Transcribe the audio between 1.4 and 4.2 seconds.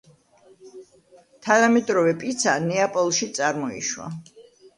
თანამედროვე პიცა ნეაპოლში წარმოიშვა.